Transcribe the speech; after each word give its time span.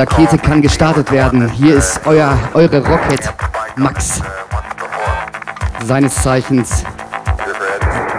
Rakete 0.00 0.38
kann 0.38 0.62
gestartet 0.62 1.12
werden. 1.12 1.46
Hier 1.50 1.76
ist 1.76 2.00
euer, 2.06 2.34
eure 2.54 2.78
Rocket 2.78 3.20
Max. 3.76 4.22
Seines 5.84 6.14
Zeichens 6.14 6.84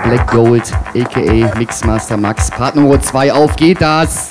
Black 0.03 0.29
Gold, 0.29 0.71
aka 0.95 1.57
Mixmaster 1.57 2.17
Max. 2.17 2.51
Part 2.51 2.75
Nummer 2.75 3.01
2, 3.01 3.33
auf 3.33 3.55
geht 3.55 3.81
das! 3.81 4.30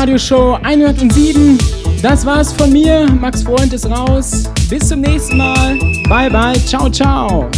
Radioshow 0.00 0.58
107. 0.62 1.58
Das 2.00 2.24
war's 2.24 2.54
von 2.54 2.72
mir. 2.72 3.06
Max 3.20 3.42
Freund 3.42 3.70
ist 3.74 3.84
raus. 3.84 4.44
Bis 4.70 4.88
zum 4.88 5.02
nächsten 5.02 5.36
Mal. 5.36 5.78
Bye 6.08 6.30
bye. 6.30 6.58
Ciao, 6.64 6.88
ciao. 6.88 7.50